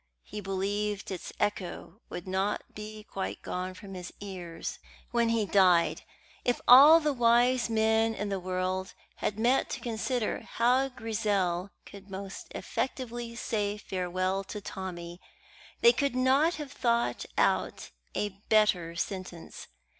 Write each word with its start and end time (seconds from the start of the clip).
He 0.23 0.41
believed 0.41 1.11
its 1.11 1.31
echo 1.39 2.01
would 2.09 2.27
not 2.27 2.63
be 2.73 3.03
quite 3.03 3.43
gone 3.43 3.75
from 3.75 3.93
his 3.93 4.11
ears 4.19 4.79
when 5.11 5.29
he 5.29 5.45
died. 5.45 6.01
If 6.43 6.59
all 6.67 6.99
the 6.99 7.13
wise 7.13 7.69
men 7.69 8.15
in 8.15 8.29
the 8.29 8.39
world 8.39 8.95
had 9.17 9.37
met 9.37 9.69
to 9.69 9.79
consider 9.79 10.39
how 10.41 10.87
Grizel 10.89 11.69
could 11.85 12.09
most 12.09 12.47
effectively 12.55 13.35
say 13.35 13.77
farewell 13.77 14.43
to 14.45 14.59
Tommy, 14.59 15.21
they 15.81 15.93
could 15.93 16.15
not 16.15 16.55
have 16.55 16.71
thought 16.71 17.27
out 17.37 17.91
a 18.15 18.29
better 18.49 18.95
sentence. 18.95 19.67